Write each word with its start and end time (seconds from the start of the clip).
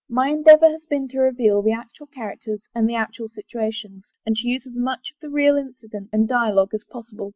My 0.09 0.29
endeavor 0.29 0.69
has 0.71 0.83
been 0.83 1.07
to 1.09 1.19
reveal 1.19 1.61
the 1.61 1.73
actual 1.73 2.07
characters 2.07 2.61
and 2.73 2.89
the 2.89 2.95
actual 2.95 3.27
situations, 3.27 4.11
and 4.25 4.35
to 4.35 4.47
use 4.47 4.65
as 4.65 4.73
much 4.73 5.11
of 5.11 5.19
the 5.19 5.29
real 5.29 5.55
incident 5.55 6.09
and 6.11 6.27
dialogue 6.27 6.73
as 6.73 6.83
possible. 6.83 7.29